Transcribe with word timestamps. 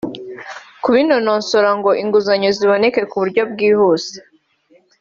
kubinonosora 0.83 1.69
ngo 1.77 1.89
inguzanyo 2.01 2.49
ziboneke 2.57 3.01
ku 3.09 3.15
buryo 3.21 3.41
bwihuse 3.51 4.15